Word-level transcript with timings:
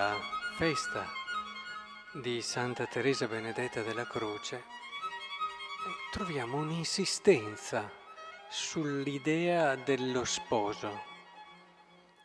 della 0.00 0.16
festa 0.56 1.04
di 2.14 2.40
Santa 2.40 2.86
Teresa 2.86 3.26
Benedetta 3.26 3.82
della 3.82 4.06
Croce, 4.06 4.62
troviamo 6.10 6.56
un'insistenza 6.56 7.90
sull'idea 8.48 9.76
dello 9.76 10.24
sposo. 10.24 11.02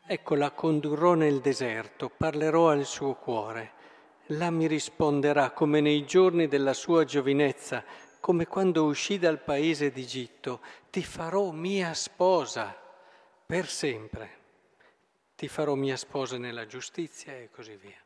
Ecco, 0.08 0.36
la 0.36 0.52
condurrò 0.52 1.16
nel 1.16 1.42
deserto, 1.42 2.10
parlerò 2.10 2.70
al 2.70 2.86
suo 2.86 3.16
cuore. 3.16 3.74
Là 4.28 4.50
mi 4.52 4.68
risponderà 4.68 5.52
come 5.52 5.82
nei 5.82 6.06
giorni 6.06 6.48
della 6.48 6.74
sua 6.74 7.04
giovinezza, 7.04 7.84
come 8.22 8.48
quando 8.48 8.86
uscì 8.86 9.20
dal 9.20 9.42
paese 9.42 9.92
d'Egitto, 9.92 10.62
ti 10.90 11.04
farò 11.04 11.52
mia 11.52 11.94
sposa 11.94 12.74
per 13.46 13.68
sempre. 13.68 14.45
Ti 15.36 15.48
farò 15.50 15.76
mia 15.76 15.98
sposa 15.98 16.38
nella 16.38 16.66
giustizia 16.66 17.34
e 17.34 17.50
così 17.52 17.76
via. 17.76 18.00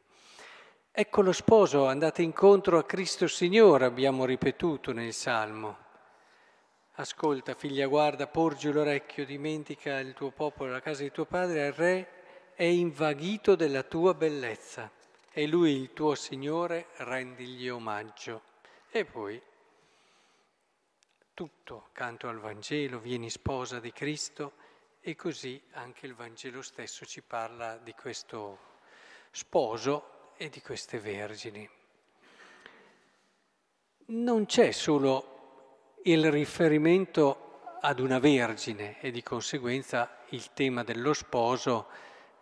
Ecco 0.91 1.21
lo 1.21 1.31
sposo, 1.31 1.85
andate 1.85 2.23
incontro 2.23 2.79
a 2.79 2.83
Cristo 2.83 3.27
Signore, 3.27 3.85
abbiamo 3.85 4.25
ripetuto 4.25 4.91
nel 4.91 5.13
Salmo. 5.13 5.77
Ascolta, 6.93 7.53
figlia, 7.53 7.87
guarda, 7.87 8.27
porgi 8.27 8.71
l'orecchio, 8.71 9.25
dimentica 9.25 9.99
il 9.99 10.13
tuo 10.13 10.31
popolo, 10.31 10.71
la 10.71 10.81
casa 10.81 11.03
di 11.03 11.11
tuo 11.11 11.25
padre, 11.25 11.67
il 11.67 11.73
re 11.73 12.07
è 12.55 12.63
invaghito 12.63 13.55
della 13.55 13.84
tua 13.84 14.13
bellezza 14.13 14.91
e 15.31 15.48
lui, 15.48 15.73
il 15.73 15.93
tuo 15.93 16.15
Signore, 16.15 16.87
rendigli 16.98 17.70
omaggio. 17.70 18.41
E 18.89 19.05
poi 19.05 19.41
tutto 21.34 21.89
canto 21.93 22.27
al 22.27 22.39
Vangelo, 22.39 22.99
vieni 22.99 23.29
sposa 23.29 23.79
di 23.79 23.93
Cristo 23.93 24.54
e 25.01 25.15
così 25.15 25.61
anche 25.71 26.05
il 26.05 26.13
Vangelo 26.13 26.61
stesso 26.61 27.05
ci 27.05 27.21
parla 27.21 27.77
di 27.77 27.93
questo 27.93 28.59
sposo 29.31 30.33
e 30.37 30.49
di 30.49 30.61
queste 30.61 30.99
vergini. 30.99 31.69
Non 34.07 34.45
c'è 34.45 34.71
solo 34.71 35.97
il 36.03 36.31
riferimento 36.31 37.77
ad 37.81 37.99
una 37.99 38.20
vergine 38.20 38.99
e 38.99 39.11
di 39.11 39.23
conseguenza 39.23 40.23
il 40.29 40.53
tema 40.53 40.83
dello 40.83 41.13
sposo 41.13 41.87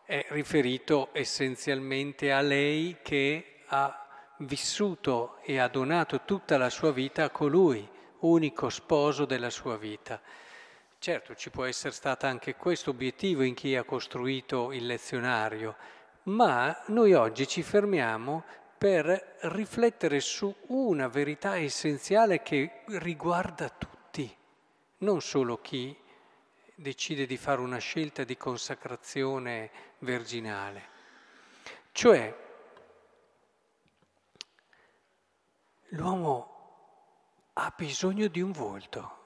è 0.04 0.26
riferito 0.30 1.10
essenzialmente 1.12 2.32
a 2.32 2.42
lei 2.42 2.98
che 3.02 3.64
ha 3.68 4.34
vissuto 4.38 5.38
e 5.42 5.60
ha 5.60 5.68
donato 5.68 6.22
tutta 6.24 6.58
la 6.58 6.70
sua 6.70 6.92
vita 6.92 7.26
a 7.26 7.30
colui 7.30 7.88
unico 8.20 8.70
sposo 8.70 9.26
della 9.26 9.50
sua 9.50 9.78
vita. 9.78 10.22
Certo, 11.08 11.36
ci 11.36 11.52
può 11.52 11.64
essere 11.64 11.94
stato 11.94 12.26
anche 12.26 12.58
questo 12.58 12.90
obiettivo 12.90 13.42
in 13.42 13.54
chi 13.54 13.78
ha 13.78 13.86
costruito 13.86 14.74
il 14.74 14.86
lezionario, 14.86 15.78
ma 16.24 16.84
noi 16.88 17.14
oggi 17.14 17.48
ci 17.48 17.64
fermiamo 17.64 18.44
per 18.78 19.38
riflettere 19.44 20.20
su 20.20 20.54
una 20.68 21.08
verità 21.08 21.56
essenziale 21.56 22.42
che 22.42 22.82
riguarda 22.88 23.70
tutti, 23.70 24.36
non 24.98 25.22
solo 25.22 25.62
chi 25.62 25.98
decide 26.76 27.26
di 27.26 27.38
fare 27.38 27.62
una 27.62 27.78
scelta 27.78 28.26
di 28.26 28.36
consacrazione 28.36 29.72
virginale. 30.00 30.90
Cioè, 31.94 32.38
l'uomo 35.92 37.50
ha 37.54 37.74
bisogno 37.78 38.28
di 38.28 38.42
un 38.42 38.52
volto. 38.52 39.17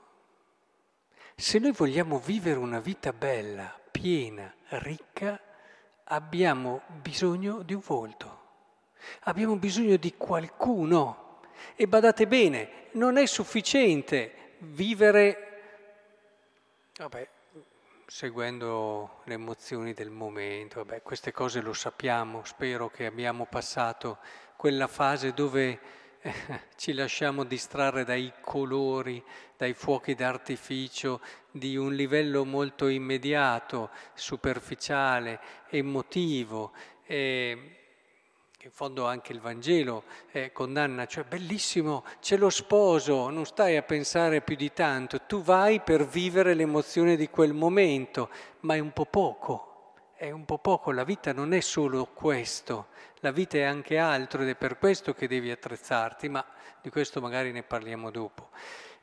Se 1.42 1.58
noi 1.58 1.72
vogliamo 1.72 2.20
vivere 2.20 2.60
una 2.60 2.80
vita 2.80 3.14
bella, 3.14 3.76
piena, 3.90 4.54
ricca, 4.68 5.42
abbiamo 6.04 6.84
bisogno 7.02 7.64
di 7.64 7.74
un 7.74 7.82
volto. 7.84 8.40
Abbiamo 9.22 9.56
bisogno 9.56 9.96
di 9.96 10.14
qualcuno. 10.16 11.40
E 11.76 11.88
badate 11.88 12.28
bene, 12.28 12.90
non 12.92 13.18
è 13.18 13.26
sufficiente 13.26 14.58
vivere, 14.60 15.62
vabbè, 16.98 17.28
seguendo 18.06 19.22
le 19.24 19.34
emozioni 19.34 19.94
del 19.94 20.12
momento, 20.12 20.86
vabbè, 20.86 21.02
queste 21.02 21.32
cose 21.32 21.60
lo 21.62 21.74
sappiamo, 21.74 22.44
spero 22.44 22.88
che 22.92 23.08
abbiamo 23.08 23.48
passato 23.48 24.20
quella 24.56 24.88
fase 24.88 25.34
dove 25.34 25.80
ci 26.76 26.94
lasciamo 26.94 27.44
distrarre 27.44 28.04
dai 28.04 28.32
colori, 28.42 29.24
dai 29.58 29.74
fuochi 29.74 30.14
d'artificio, 30.14 31.22
di 31.50 31.76
un 31.76 31.94
livello 31.94 32.46
molto 32.46 32.88
immediato, 32.88 33.90
superficiale, 34.14 35.40
emotivo. 35.70 36.72
E, 37.06 37.76
in 38.64 38.72
fondo 38.72 39.08
anche 39.08 39.34
il 39.34 39.40
Vangelo 39.40 40.04
eh, 40.32 40.52
condanna, 40.52 41.08
cioè 41.08 41.24
bellissimo, 41.24 42.04
c'è 42.20 42.38
lo 42.38 42.52
sposo, 42.52 43.30
non 43.30 43.46
stai 43.46 43.76
a 43.76 43.82
pensare 43.82 44.42
più 44.42 44.56
di 44.56 44.72
tanto, 44.72 45.22
tu 45.22 45.42
vai 45.42 45.82
per 45.82 46.06
vivere 46.06 46.54
l'emozione 46.54 47.16
di 47.16 47.28
quel 47.28 47.54
momento, 47.54 48.30
ma 48.62 48.76
è 48.76 48.80
un 48.80 48.92
po' 48.92 49.06
poco, 49.06 49.71
è 50.22 50.30
un 50.30 50.46
po' 50.46 50.60
poco, 50.60 50.92
la 50.92 51.04
vita 51.04 51.34
non 51.34 51.52
è 51.52 51.62
solo 51.62 52.06
questo, 52.14 52.90
la 53.22 53.32
vita 53.32 53.58
è 53.58 53.64
anche 53.64 53.98
altro 53.98 54.44
ed 54.44 54.50
è 54.50 54.56
per 54.56 54.78
questo 54.78 55.16
che 55.16 55.28
devi 55.28 55.50
attrezzarti, 55.50 56.30
ma 56.30 56.46
di 56.80 56.92
questo 56.92 57.20
magari 57.20 57.52
ne 57.52 57.64
parliamo 57.64 58.12
dopo. 58.12 58.50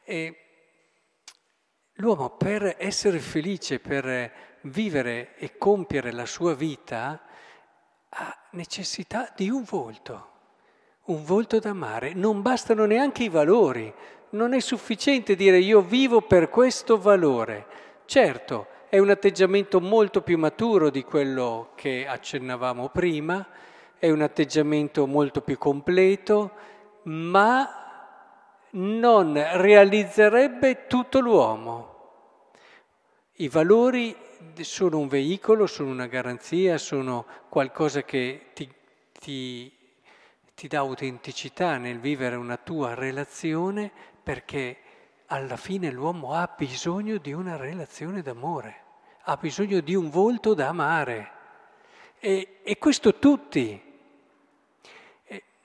E 0.05 0.37
l'uomo 1.95 2.31
per 2.31 2.77
essere 2.79 3.19
felice, 3.19 3.81
per 3.81 4.33
vivere 4.61 5.35
e 5.39 5.59
compiere 5.59 6.13
la 6.13 6.25
sua 6.25 6.55
vita, 6.55 7.21
ha 8.11 8.39
necessità 8.53 9.33
di 9.35 9.51
un 9.51 9.65
volto, 9.65 10.31
un 11.07 11.25
volto 11.25 11.59
d'amare. 11.59 12.15
Non 12.15 12.43
bastano 12.43 12.85
neanche 12.85 13.25
i 13.25 13.29
valori, 13.29 13.93
non 14.31 14.55
è 14.55 14.61
sufficiente 14.61 15.35
dire 15.35 15.59
io 15.59 15.81
vivo 15.81 16.21
per 16.21 16.49
questo 16.49 16.97
valore. 16.97 17.67
Certo, 18.05 18.69
è 18.89 18.99
un 18.99 19.11
atteggiamento 19.11 19.81
molto 19.81 20.23
più 20.23 20.39
maturo 20.39 20.89
di 20.89 21.05
quello 21.05 21.73
che 21.75 22.07
accennavamo 22.07 22.89
prima, 22.89 23.47
è 23.99 24.09
un 24.11 24.23
atteggiamento 24.23 25.07
molto 25.07 25.43
più 25.43 25.59
completo, 25.59 26.53
ma 27.03 27.69
non 28.71 29.35
realizzerebbe 29.35 30.87
tutto 30.87 31.21
l'uomo. 31.21 31.97
I 33.41 33.49
valori 33.49 34.17
sono 34.61 34.99
un 34.99 35.09
veicolo, 35.09 35.67
sono 35.67 35.91
una 35.91 36.07
garanzia, 36.07 36.79
sono 36.79 37.27
qualcosa 37.51 38.03
che 38.05 38.47
ti, 38.55 38.73
ti, 39.13 39.71
ti 40.55 40.67
dà 40.67 40.79
autenticità 40.79 41.77
nel 41.77 42.01
vivere 42.01 42.37
una 42.37 42.57
tua 42.57 42.95
relazione 42.95 43.91
perché 44.23 44.79
alla 45.29 45.57
fine 45.57 45.91
l'uomo 45.91 46.33
ha 46.33 46.53
bisogno 46.57 47.19
di 47.19 47.33
una 47.33 47.57
relazione 47.57 48.23
d'amore, 48.23 48.83
ha 49.23 49.37
bisogno 49.37 49.81
di 49.81 49.95
un 49.95 50.11
volto 50.11 50.55
da 50.55 50.69
amare. 50.69 51.31
E, 52.19 52.61
e 52.63 52.79
questo 52.79 53.15
tutti, 53.15 53.81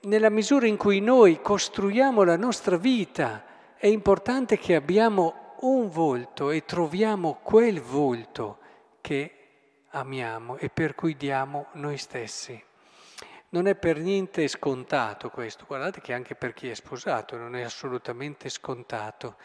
nella 0.02 0.30
misura 0.30 0.66
in 0.66 0.76
cui 0.76 1.00
noi 1.00 1.40
costruiamo 1.40 2.22
la 2.24 2.36
nostra 2.36 2.76
vita, 2.76 3.44
è 3.76 3.86
importante 3.86 4.58
che 4.58 4.74
abbiamo 4.74 5.56
un 5.60 5.88
volto 5.88 6.50
e 6.50 6.64
troviamo 6.64 7.38
quel 7.42 7.80
volto 7.80 8.58
che 9.00 9.32
amiamo 9.90 10.56
e 10.56 10.68
per 10.68 10.94
cui 10.94 11.16
diamo 11.16 11.66
noi 11.72 11.96
stessi. 11.96 12.62
Non 13.54 13.68
è 13.68 13.76
per 13.76 14.00
niente 14.00 14.48
scontato 14.48 15.30
questo, 15.30 15.64
guardate 15.64 16.00
che 16.00 16.12
anche 16.12 16.34
per 16.34 16.52
chi 16.52 16.68
è 16.68 16.74
sposato 16.74 17.36
non 17.36 17.54
è 17.54 17.62
assolutamente 17.62 18.48
scontato 18.48 19.36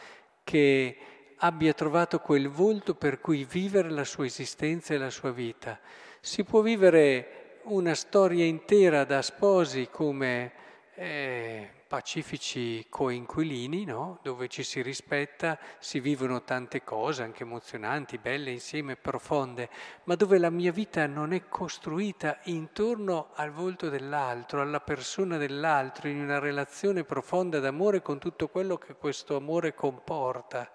che 0.43 0.97
abbia 1.37 1.73
trovato 1.73 2.17
quel 2.17 2.49
volto 2.49 2.95
per 2.95 3.19
cui 3.19 3.45
vivere 3.45 3.91
la 3.91 4.03
sua 4.03 4.25
esistenza 4.25 4.95
e 4.95 4.97
la 4.97 5.11
sua 5.11 5.29
vita. 5.29 5.79
Si 6.21 6.43
può 6.43 6.61
vivere 6.61 7.59
una 7.65 7.93
storia 7.93 8.45
intera 8.45 9.03
da 9.03 9.21
sposi 9.21 9.89
come 9.91 10.53
eh, 11.01 11.69
pacifici 11.87 12.85
coinquilini, 12.89 13.85
no? 13.85 14.19
dove 14.21 14.49
ci 14.49 14.63
si 14.63 14.81
rispetta, 14.81 15.57
si 15.79 16.01
vivono 16.01 16.43
tante 16.43 16.83
cose, 16.83 17.23
anche 17.23 17.43
emozionanti, 17.43 18.17
belle 18.17 18.51
insieme, 18.51 18.97
profonde, 18.97 19.69
ma 20.03 20.15
dove 20.15 20.37
la 20.37 20.49
mia 20.49 20.73
vita 20.73 21.07
non 21.07 21.31
è 21.31 21.47
costruita 21.47 22.39
intorno 22.43 23.29
al 23.35 23.51
volto 23.51 23.87
dell'altro, 23.87 24.61
alla 24.61 24.81
persona 24.81 25.37
dell'altro, 25.37 26.09
in 26.09 26.19
una 26.19 26.37
relazione 26.37 27.05
profonda 27.05 27.59
d'amore 27.59 28.01
con 28.01 28.19
tutto 28.19 28.49
quello 28.49 28.77
che 28.77 28.95
questo 28.95 29.37
amore 29.37 29.73
comporta. 29.73 30.69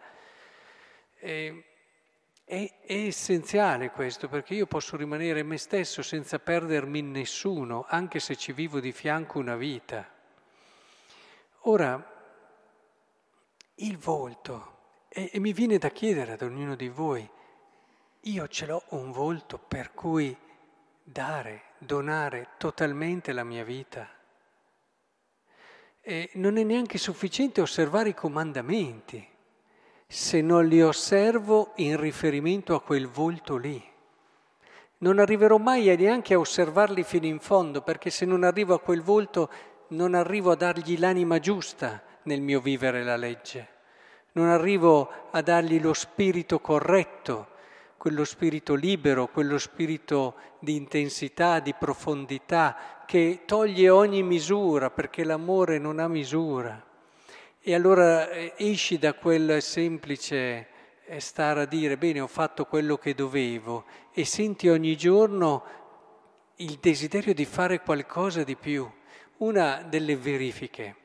E, 1.20 1.64
è, 2.46 2.80
è, 2.80 2.94
essenziale 2.94 3.90
questo 3.90 4.28
perché 4.28 4.54
io 4.54 4.66
posso 4.66 4.96
rimanere 4.96 5.42
me 5.42 5.58
stesso 5.58 6.00
senza 6.00 6.38
perdermi 6.38 7.00
in 7.00 7.10
nessuno, 7.10 7.84
anche 7.86 8.20
se 8.20 8.36
ci 8.36 8.52
vivo 8.52 8.80
di 8.80 8.90
fianco 8.90 9.38
una 9.38 9.56
vita. 9.56 10.12
Ora, 11.66 12.12
il 13.76 13.96
volto, 13.96 14.72
e, 15.08 15.31
e 15.32 15.38
mi 15.38 15.55
viene 15.55 15.78
da 15.78 15.88
chiedere 15.88 16.32
ad 16.32 16.43
ognuno 16.43 16.75
di 16.75 16.88
voi, 16.88 17.26
io 18.20 18.49
ce 18.49 18.66
l'ho 18.66 18.82
un 18.90 19.11
volto 19.11 19.56
per 19.56 19.94
cui 19.94 20.37
dare, 21.02 21.62
donare 21.78 22.49
totalmente 22.58 23.32
la 23.32 23.44
mia 23.44 23.64
vita. 23.64 24.06
E 26.02 26.31
non 26.34 26.58
è 26.58 26.64
neanche 26.64 26.99
sufficiente 26.99 27.62
osservare 27.62 28.10
i 28.10 28.14
comandamenti 28.14 29.26
se 30.06 30.43
non 30.43 30.67
li 30.67 30.82
osservo 30.82 31.72
in 31.76 31.99
riferimento 31.99 32.75
a 32.75 32.82
quel 32.82 33.08
volto 33.08 33.56
lì. 33.56 33.82
Non 34.99 35.19
arriverò 35.19 35.56
mai 35.56 35.96
neanche 35.96 36.34
a 36.34 36.38
osservarli 36.38 37.02
fino 37.05 37.25
in 37.25 37.40
fondo, 37.40 37.81
perché 37.81 38.10
se 38.10 38.26
non 38.26 38.44
arrivo 38.44 38.75
a 38.75 38.81
quel 38.81 39.00
volto 39.00 39.50
non 39.88 40.14
arrivo 40.14 40.52
a 40.52 40.56
dargli 40.56 40.98
l'anima 40.98 41.38
giusta 41.38 42.02
nel 42.25 42.40
mio 42.40 42.60
vivere 42.60 43.02
la 43.02 43.16
legge, 43.16 43.69
non 44.32 44.48
arrivo 44.48 45.28
a 45.31 45.42
dargli 45.42 45.81
lo 45.81 45.92
spirito 45.92 46.60
corretto, 46.60 47.48
quello 47.96 48.25
spirito 48.25 48.75
libero, 48.75 49.28
quello 49.28 49.56
spirito 49.56 50.34
di 50.58 50.76
intensità, 50.76 51.60
di 51.60 51.72
profondità, 51.72 53.02
che 53.06 53.44
toglie 53.46 53.88
ogni 53.88 54.22
misura, 54.22 54.90
perché 54.90 55.25
l'amore 55.25 55.78
non 55.78 55.98
ha 55.98 56.08
misura. 56.08 56.84
E 57.60 57.75
allora 57.75 58.28
eh, 58.28 58.52
esci 58.56 58.98
da 58.98 59.14
quel 59.14 59.62
semplice 59.62 60.69
eh, 61.06 61.20
stare 61.20 61.62
a 61.62 61.64
dire, 61.64 61.96
bene, 61.96 62.20
ho 62.20 62.26
fatto 62.26 62.66
quello 62.66 62.98
che 62.98 63.14
dovevo, 63.14 63.84
e 64.12 64.26
senti 64.26 64.69
ogni 64.69 64.96
giorno 64.96 65.64
il 66.56 66.78
desiderio 66.81 67.32
di 67.32 67.46
fare 67.46 67.81
qualcosa 67.81 68.44
di 68.44 68.54
più. 68.54 68.86
Una 69.44 69.82
delle 69.82 70.17
verifiche, 70.17 70.96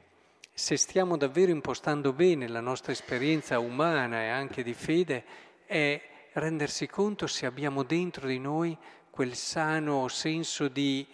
se 0.53 0.77
stiamo 0.77 1.17
davvero 1.17 1.51
impostando 1.51 2.13
bene 2.13 2.47
la 2.47 2.61
nostra 2.61 2.93
esperienza 2.93 3.59
umana 3.59 4.21
e 4.21 4.29
anche 4.29 4.63
di 4.63 4.73
fede, 4.73 5.25
è 5.65 6.01
rendersi 6.31 6.87
conto 6.87 7.27
se 7.27 7.45
abbiamo 7.45 7.83
dentro 7.83 8.27
di 8.27 8.39
noi 8.39 8.77
quel 9.09 9.35
sano 9.35 10.07
senso 10.07 10.69
di 10.69 11.05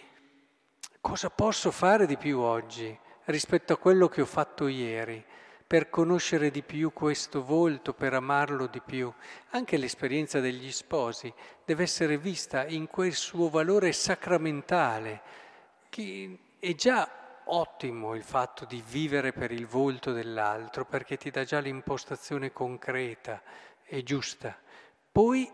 cosa 1.02 1.32
posso 1.32 1.72
fare 1.72 2.06
di 2.06 2.16
più 2.16 2.38
oggi 2.42 2.96
rispetto 3.24 3.74
a 3.74 3.78
quello 3.78 4.08
che 4.08 4.22
ho 4.22 4.28
fatto 4.28 4.68
ieri, 4.68 5.26
per 5.66 5.90
conoscere 5.90 6.52
di 6.52 6.62
più 6.62 6.94
questo 6.94 7.44
volto, 7.44 7.96
per 7.96 8.14
amarlo 8.14 8.68
di 8.68 8.82
più. 8.86 9.12
Anche 9.50 9.78
l'esperienza 9.78 10.40
degli 10.40 10.72
sposi 10.72 11.34
deve 11.66 11.82
essere 11.82 12.20
vista 12.20 12.68
in 12.68 12.86
quel 12.86 13.14
suo 13.14 13.50
valore 13.50 13.94
sacramentale, 13.94 15.22
che 15.90 16.38
è 16.66 16.74
già 16.74 17.08
ottimo 17.46 18.16
il 18.16 18.24
fatto 18.24 18.66
di 18.66 18.84
vivere 18.90 19.34
per 19.34 19.52
il 19.52 19.68
volto 19.68 20.12
dell'altro, 20.12 20.84
perché 20.84 21.16
ti 21.16 21.30
dà 21.30 21.44
già 21.44 21.60
l'impostazione 21.60 22.52
concreta 22.52 23.40
e 23.86 24.02
giusta. 24.02 24.58
Poi 25.12 25.48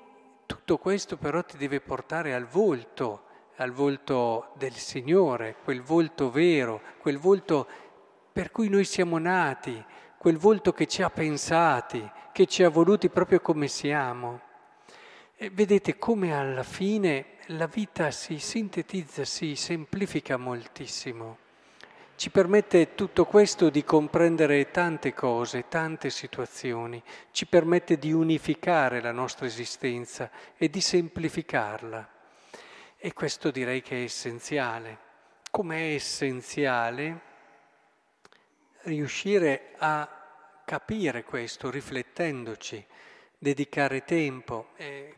tutto 0.46 0.78
questo 0.78 1.18
però 1.18 1.44
ti 1.44 1.58
deve 1.58 1.82
portare 1.82 2.34
al 2.34 2.46
volto, 2.46 3.24
al 3.58 3.72
volto 3.72 4.54
del 4.56 4.74
Signore, 4.74 5.58
quel 5.66 5.82
volto 5.82 6.32
vero, 6.32 6.82
quel 7.00 7.18
volto 7.18 7.68
per 8.32 8.50
cui 8.52 8.70
noi 8.70 8.86
siamo 8.86 9.18
nati, 9.18 9.84
quel 10.18 10.38
volto 10.38 10.72
che 10.72 10.88
ci 10.88 11.02
ha 11.02 11.10
pensati, 11.10 12.10
che 12.32 12.46
ci 12.46 12.64
ha 12.64 12.70
voluti 12.70 13.10
proprio 13.10 13.42
come 13.42 13.68
siamo. 13.68 14.40
E 15.36 15.50
vedete 15.50 15.98
come 15.98 16.34
alla 16.34 16.64
fine 16.64 17.36
la 17.58 17.68
vita 17.68 18.12
si 18.12 18.40
sintetizza, 18.40 19.26
si 19.26 19.56
semplifica 19.56 20.38
moltissimo. 20.38 21.38
Ci 22.16 22.30
permette 22.30 22.94
tutto 22.94 23.26
questo 23.26 23.70
di 23.70 23.84
comprendere 23.84 24.70
tante 24.70 25.14
cose, 25.14 25.68
tante 25.68 26.12
situazioni, 26.12 27.02
ci 27.32 27.48
permette 27.48 27.98
di 27.98 28.12
unificare 28.14 29.02
la 29.02 29.12
nostra 29.12 29.48
esistenza 29.48 30.30
e 30.56 30.70
di 30.70 30.80
semplificarla. 30.80 32.10
E 32.98 33.14
questo 33.14 33.50
direi 33.50 33.82
che 33.82 33.98
è 33.98 34.04
essenziale. 34.04 35.10
Come 35.50 35.78
è 35.78 35.94
essenziale 35.96 37.22
riuscire 38.84 39.74
a 39.78 40.08
capire 40.64 41.24
questo 41.24 41.72
riflettendoci, 41.72 42.86
dedicare 43.38 44.04
tempo. 44.04 44.70
E 44.76 45.16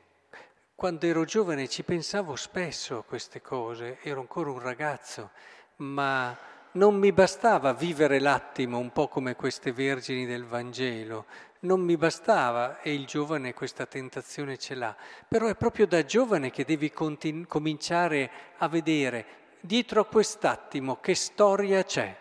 quando 0.75 1.05
ero 1.05 1.23
giovane 1.23 1.67
ci 1.67 1.83
pensavo 1.83 2.35
spesso 2.35 2.97
a 2.97 3.03
queste 3.03 3.41
cose, 3.41 3.99
ero 4.01 4.19
ancora 4.19 4.49
un 4.49 4.59
ragazzo, 4.59 5.29
ma 5.77 6.35
non 6.71 6.95
mi 6.95 7.11
bastava 7.11 7.73
vivere 7.73 8.19
l'attimo 8.19 8.79
un 8.79 8.91
po' 8.91 9.07
come 9.07 9.35
queste 9.35 9.71
vergini 9.71 10.25
del 10.25 10.45
Vangelo, 10.45 11.25
non 11.59 11.81
mi 11.81 11.95
bastava 11.95 12.81
e 12.81 12.93
il 12.93 13.05
giovane 13.05 13.53
questa 13.53 13.85
tentazione 13.85 14.57
ce 14.57 14.75
l'ha, 14.75 14.95
però 15.27 15.47
è 15.47 15.55
proprio 15.55 15.87
da 15.87 16.03
giovane 16.03 16.49
che 16.51 16.65
devi 16.65 16.91
continu- 16.91 17.47
cominciare 17.47 18.29
a 18.57 18.67
vedere 18.67 19.25
dietro 19.59 20.01
a 20.01 20.05
quest'attimo 20.05 20.99
che 20.99 21.15
storia 21.15 21.83
c'è 21.83 22.17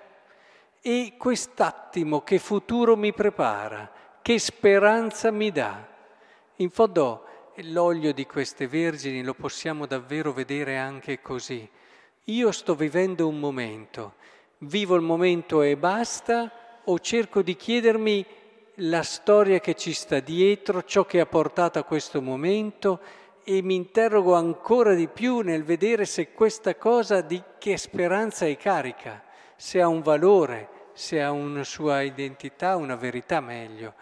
e 0.80 1.14
quest'attimo 1.18 2.22
che 2.22 2.38
futuro 2.38 2.96
mi 2.96 3.12
prepara, 3.12 3.90
che 4.20 4.38
speranza 4.38 5.30
mi 5.30 5.50
dà. 5.50 5.88
In 6.56 6.70
fondo 6.70 7.26
l'olio 7.56 8.12
di 8.12 8.26
queste 8.26 8.66
vergini 8.66 9.22
lo 9.22 9.34
possiamo 9.34 9.86
davvero 9.86 10.32
vedere 10.32 10.76
anche 10.78 11.20
così. 11.20 11.68
Io 12.26 12.52
sto 12.52 12.74
vivendo 12.74 13.26
un 13.26 13.38
momento 13.38 14.14
vivo 14.64 14.94
il 14.94 15.02
momento 15.02 15.62
e 15.62 15.76
basta 15.76 16.50
o 16.84 16.98
cerco 16.98 17.42
di 17.42 17.56
chiedermi 17.56 18.24
la 18.76 19.02
storia 19.02 19.60
che 19.60 19.74
ci 19.74 19.92
sta 19.92 20.20
dietro, 20.20 20.84
ciò 20.84 21.04
che 21.04 21.20
ha 21.20 21.26
portato 21.26 21.78
a 21.78 21.84
questo 21.84 22.22
momento 22.22 23.00
e 23.44 23.60
mi 23.62 23.74
interrogo 23.74 24.34
ancora 24.34 24.94
di 24.94 25.08
più 25.08 25.40
nel 25.40 25.64
vedere 25.64 26.04
se 26.04 26.32
questa 26.32 26.76
cosa 26.76 27.20
di 27.20 27.42
che 27.58 27.76
speranza 27.76 28.46
è 28.46 28.56
carica, 28.56 29.22
se 29.56 29.80
ha 29.80 29.88
un 29.88 30.00
valore, 30.00 30.68
se 30.92 31.20
ha 31.20 31.32
una 31.32 31.64
sua 31.64 32.02
identità, 32.02 32.76
una 32.76 32.96
verità 32.96 33.40
meglio. 33.40 33.94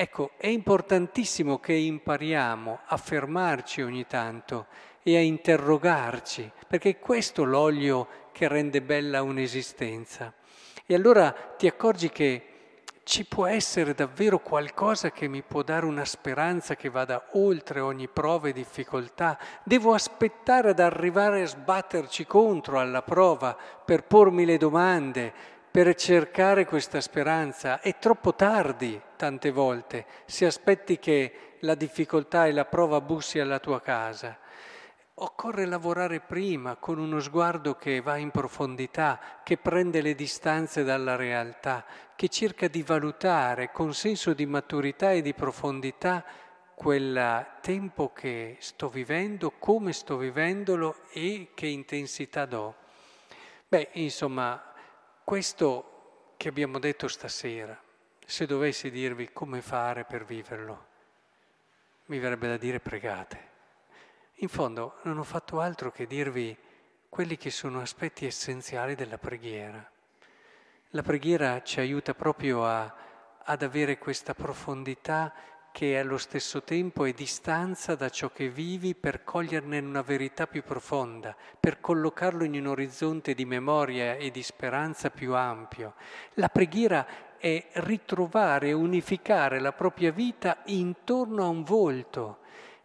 Ecco, 0.00 0.30
è 0.36 0.46
importantissimo 0.46 1.58
che 1.58 1.72
impariamo 1.72 2.82
a 2.86 2.96
fermarci 2.96 3.82
ogni 3.82 4.06
tanto 4.06 4.66
e 5.02 5.16
a 5.16 5.20
interrogarci, 5.20 6.52
perché 6.68 6.90
è 6.90 6.98
questo 7.00 7.42
l'olio 7.42 8.06
che 8.30 8.46
rende 8.46 8.80
bella 8.80 9.22
un'esistenza. 9.22 10.32
E 10.86 10.94
allora 10.94 11.32
ti 11.32 11.66
accorgi 11.66 12.10
che 12.10 12.44
ci 13.02 13.24
può 13.24 13.46
essere 13.46 13.92
davvero 13.92 14.38
qualcosa 14.38 15.10
che 15.10 15.26
mi 15.26 15.42
può 15.42 15.62
dare 15.62 15.84
una 15.84 16.04
speranza 16.04 16.76
che 16.76 16.90
vada 16.90 17.30
oltre 17.32 17.80
ogni 17.80 18.06
prova 18.06 18.46
e 18.46 18.52
difficoltà. 18.52 19.36
Devo 19.64 19.94
aspettare 19.94 20.70
ad 20.70 20.78
arrivare 20.78 21.42
a 21.42 21.46
sbatterci 21.46 22.24
contro 22.24 22.78
alla 22.78 23.02
prova 23.02 23.56
per 23.84 24.04
pormi 24.04 24.44
le 24.44 24.58
domande, 24.58 25.56
per 25.78 25.94
cercare 25.94 26.64
questa 26.64 27.00
speranza. 27.00 27.80
È 27.80 27.98
troppo 28.00 28.34
tardi 28.34 29.00
tante 29.14 29.52
volte 29.52 30.06
se 30.24 30.44
aspetti 30.44 30.98
che 30.98 31.56
la 31.60 31.76
difficoltà 31.76 32.46
e 32.46 32.52
la 32.52 32.64
prova 32.64 33.00
bussi 33.00 33.38
alla 33.38 33.60
tua 33.60 33.80
casa. 33.80 34.36
Occorre 35.14 35.66
lavorare 35.66 36.18
prima 36.18 36.74
con 36.74 36.98
uno 36.98 37.20
sguardo 37.20 37.76
che 37.76 38.00
va 38.00 38.16
in 38.16 38.32
profondità, 38.32 39.20
che 39.44 39.56
prende 39.56 40.00
le 40.00 40.16
distanze 40.16 40.82
dalla 40.82 41.14
realtà, 41.14 41.84
che 42.16 42.28
cerca 42.28 42.66
di 42.66 42.82
valutare 42.82 43.70
con 43.70 43.94
senso 43.94 44.34
di 44.34 44.46
maturità 44.46 45.12
e 45.12 45.22
di 45.22 45.32
profondità 45.32 46.24
quel 46.74 47.46
tempo 47.60 48.12
che 48.12 48.56
sto 48.58 48.88
vivendo, 48.88 49.52
come 49.60 49.92
sto 49.92 50.16
vivendolo 50.16 51.02
e 51.12 51.50
che 51.54 51.68
intensità 51.68 52.46
do. 52.46 52.74
Beh, 53.68 53.90
insomma, 53.92 54.67
questo 55.28 56.32
che 56.38 56.48
abbiamo 56.48 56.78
detto 56.78 57.06
stasera, 57.06 57.78
se 58.24 58.46
dovessi 58.46 58.90
dirvi 58.90 59.30
come 59.30 59.60
fare 59.60 60.06
per 60.06 60.24
viverlo, 60.24 60.86
mi 62.06 62.18
verrebbe 62.18 62.48
da 62.48 62.56
dire 62.56 62.80
pregate. 62.80 63.48
In 64.36 64.48
fondo 64.48 65.00
non 65.02 65.18
ho 65.18 65.24
fatto 65.24 65.60
altro 65.60 65.90
che 65.90 66.06
dirvi 66.06 66.56
quelli 67.10 67.36
che 67.36 67.50
sono 67.50 67.82
aspetti 67.82 68.24
essenziali 68.24 68.94
della 68.94 69.18
preghiera. 69.18 69.86
La 70.92 71.02
preghiera 71.02 71.62
ci 71.62 71.78
aiuta 71.78 72.14
proprio 72.14 72.64
a, 72.64 72.96
ad 73.42 73.62
avere 73.62 73.98
questa 73.98 74.32
profondità 74.32 75.34
che 75.72 75.98
allo 75.98 76.18
stesso 76.18 76.62
tempo 76.62 77.04
è 77.04 77.12
distanza 77.12 77.94
da 77.94 78.08
ciò 78.08 78.30
che 78.30 78.48
vivi 78.48 78.94
per 78.94 79.24
coglierne 79.24 79.78
una 79.78 80.02
verità 80.02 80.46
più 80.46 80.62
profonda, 80.62 81.36
per 81.58 81.80
collocarlo 81.80 82.44
in 82.44 82.54
un 82.54 82.66
orizzonte 82.66 83.34
di 83.34 83.44
memoria 83.44 84.16
e 84.16 84.30
di 84.30 84.42
speranza 84.42 85.10
più 85.10 85.34
ampio. 85.34 85.94
La 86.34 86.48
preghiera 86.48 87.06
è 87.38 87.68
ritrovare 87.74 88.68
e 88.68 88.72
unificare 88.72 89.60
la 89.60 89.72
propria 89.72 90.10
vita 90.10 90.62
intorno 90.66 91.44
a 91.44 91.48
un 91.48 91.62
volto 91.62 92.38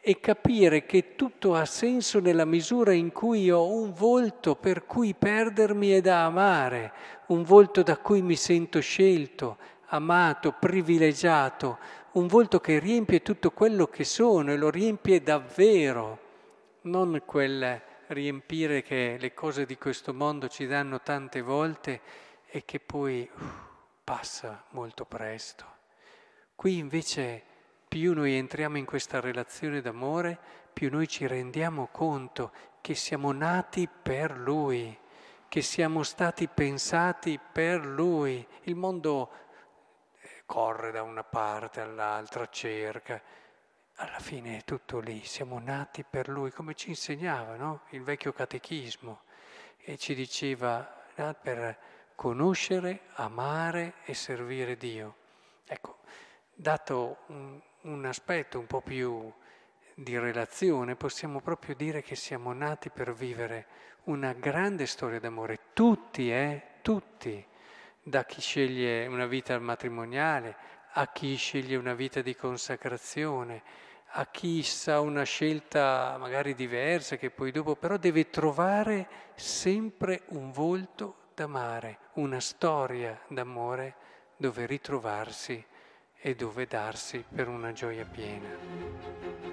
e 0.05 0.19
capire 0.19 0.85
che 0.85 1.15
tutto 1.15 1.55
ha 1.55 1.63
senso 1.65 2.19
nella 2.19 2.43
misura 2.43 2.91
in 2.91 3.13
cui 3.13 3.49
ho 3.49 3.65
un 3.73 3.93
volto 3.93 4.55
per 4.55 4.85
cui 4.85 5.13
perdermi 5.13 5.95
e 5.95 6.01
da 6.01 6.25
amare, 6.25 6.91
un 7.27 7.43
volto 7.43 7.83
da 7.83 7.97
cui 7.97 8.21
mi 8.21 8.35
sento 8.35 8.81
scelto, 8.81 9.57
amato, 9.87 10.53
privilegiato, 10.59 11.77
un 12.13 12.27
volto 12.27 12.59
che 12.59 12.77
riempie 12.77 13.23
tutto 13.23 13.51
quello 13.51 13.87
che 13.87 14.03
sono 14.03 14.51
e 14.51 14.57
lo 14.57 14.69
riempie 14.69 15.23
davvero, 15.23 16.19
non 16.81 17.23
quel 17.25 17.81
riempire 18.07 18.83
che 18.83 19.17
le 19.19 19.33
cose 19.33 19.65
di 19.65 19.77
questo 19.77 20.13
mondo 20.13 20.47
ci 20.47 20.67
danno 20.67 21.01
tante 21.01 21.41
volte 21.41 22.01
e 22.45 22.65
che 22.65 22.79
poi 22.79 23.27
uh, 23.33 23.43
passa 24.03 24.63
molto 24.69 25.05
presto. 25.05 25.65
Qui 26.55 26.77
invece 26.77 27.41
più 27.87 28.13
noi 28.13 28.33
entriamo 28.33 28.77
in 28.77 28.85
questa 28.85 29.19
relazione 29.19 29.81
d'amore, 29.81 30.37
più 30.71 30.91
noi 30.91 31.07
ci 31.07 31.25
rendiamo 31.25 31.87
conto 31.91 32.51
che 32.81 32.93
siamo 32.93 33.31
nati 33.31 33.87
per 33.87 34.37
Lui, 34.37 34.95
che 35.47 35.61
siamo 35.61 36.03
stati 36.03 36.47
pensati 36.47 37.39
per 37.51 37.83
Lui. 37.83 38.45
Il 38.63 38.75
mondo 38.75 39.29
corre 40.45 40.91
da 40.91 41.01
una 41.01 41.23
parte 41.23 41.81
all'altra, 41.81 42.47
cerca. 42.49 43.21
Alla 43.95 44.19
fine 44.19 44.57
è 44.57 44.63
tutto 44.63 44.99
lì, 44.99 45.23
siamo 45.23 45.59
nati 45.59 46.03
per 46.03 46.27
Lui, 46.27 46.51
come 46.51 46.73
ci 46.73 46.89
insegnava 46.89 47.55
no? 47.55 47.81
il 47.89 48.01
vecchio 48.01 48.33
catechismo, 48.33 49.21
e 49.77 49.97
ci 49.97 50.15
diceva 50.15 51.03
no? 51.15 51.35
per 51.41 51.77
conoscere, 52.15 53.01
amare 53.13 53.95
e 54.05 54.13
servire 54.13 54.77
Dio. 54.77 55.15
Ecco, 55.65 55.99
dato 56.53 57.17
un, 57.27 57.61
un 57.81 58.05
aspetto 58.05 58.59
un 58.59 58.65
po' 58.65 58.81
più 58.81 59.31
di 59.95 60.17
relazione, 60.17 60.95
possiamo 60.95 61.39
proprio 61.39 61.75
dire 61.75 62.01
che 62.01 62.15
siamo 62.15 62.51
nati 62.53 62.89
per 62.89 63.13
vivere 63.13 63.67
una 64.05 64.33
grande 64.33 64.85
storia 64.85 65.19
d'amore, 65.19 65.59
tutti, 65.73 66.31
eh, 66.31 66.79
tutti, 66.81 67.45
da 68.03 68.25
chi 68.25 68.41
sceglie 68.41 69.07
una 69.07 69.25
vita 69.25 69.57
matrimoniale, 69.59 70.55
a 70.91 71.07
chi 71.07 71.35
sceglie 71.35 71.77
una 71.77 71.93
vita 71.93 72.21
di 72.21 72.35
consacrazione, 72.35 73.63
a 74.15 74.27
chi 74.27 74.61
sa 74.61 74.99
una 74.99 75.23
scelta 75.23 76.17
magari 76.19 76.53
diversa 76.53 77.15
che 77.15 77.31
poi 77.31 77.51
dopo, 77.51 77.75
però 77.75 77.97
deve 77.97 78.29
trovare 78.29 79.07
sempre 79.35 80.23
un 80.29 80.51
volto 80.51 81.29
d'amare, 81.33 81.97
una 82.13 82.39
storia 82.39 83.19
d'amore 83.27 83.95
dove 84.37 84.65
ritrovarsi 84.65 85.65
e 86.19 86.35
dove 86.35 86.67
darsi 86.67 87.23
per 87.33 87.47
una 87.47 87.71
gioia 87.71 88.05
piena. 88.05 89.52